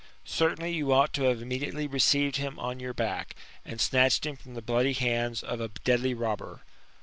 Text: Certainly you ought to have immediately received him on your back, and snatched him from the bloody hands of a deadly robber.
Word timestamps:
Certainly 0.25 0.71
you 0.73 0.91
ought 0.91 1.13
to 1.13 1.25
have 1.25 1.43
immediately 1.43 1.85
received 1.85 2.37
him 2.37 2.57
on 2.57 2.79
your 2.79 2.91
back, 2.91 3.35
and 3.63 3.79
snatched 3.79 4.25
him 4.25 4.35
from 4.35 4.55
the 4.55 4.61
bloody 4.63 4.93
hands 4.93 5.43
of 5.43 5.61
a 5.61 5.67
deadly 5.83 6.15
robber. 6.15 6.63